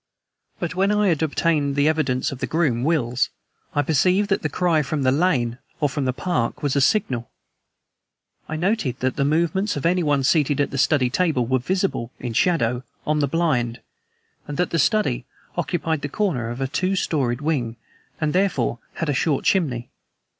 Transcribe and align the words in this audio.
But 0.57 0.73
when 0.73 0.91
I 0.91 1.09
had 1.09 1.21
obtained 1.21 1.75
the 1.75 1.87
evidence 1.87 2.31
of 2.31 2.39
the 2.39 2.47
groom, 2.47 2.83
Wills, 2.83 3.29
I 3.75 3.83
perceived 3.83 4.29
that 4.29 4.41
the 4.41 4.49
cry 4.49 4.81
from 4.81 5.03
the 5.03 5.11
lane 5.11 5.59
or 5.79 5.89
from 5.89 6.05
the 6.05 6.11
park 6.11 6.63
was 6.63 6.75
a 6.75 6.81
signal. 6.81 7.29
I 8.49 8.55
noted 8.55 8.99
that 9.01 9.15
the 9.15 9.23
movements 9.23 9.75
of 9.77 9.85
anyone 9.85 10.23
seated 10.23 10.59
at 10.59 10.71
the 10.71 10.79
study 10.79 11.11
table 11.11 11.45
were 11.45 11.59
visible, 11.59 12.09
in 12.19 12.33
shadow, 12.33 12.81
on 13.05 13.19
the 13.19 13.27
blind, 13.27 13.79
and 14.47 14.57
that 14.57 14.71
the 14.71 14.79
study 14.79 15.27
occupied 15.55 16.01
the 16.01 16.09
corner 16.09 16.49
of 16.49 16.61
a 16.61 16.67
two 16.67 16.95
storied 16.95 17.41
wing 17.41 17.75
and, 18.19 18.33
therefore, 18.33 18.79
had 18.93 19.07
a 19.09 19.13
short 19.13 19.45
chimney. 19.45 19.91